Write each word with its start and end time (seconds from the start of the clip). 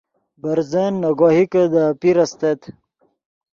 برزن 0.41 0.91
نے 1.01 1.09
گوہکے 1.19 1.63
دے 1.73 1.81
اپیر 1.91 2.17
استت 2.23 2.59